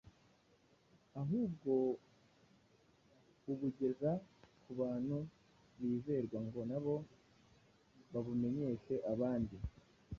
ahubwo 1.21 1.73
abugeza 3.51 4.11
ku 4.63 4.71
bantu 4.81 5.17
bizerwa 5.79 6.39
ngo 6.47 6.59
nabo 6.69 6.95
babumenyeshe 8.11 8.95
abandi. 9.13 9.57